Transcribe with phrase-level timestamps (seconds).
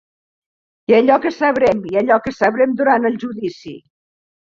[0.91, 3.75] I allò que sabrem, i allò que sabrem durant el judici.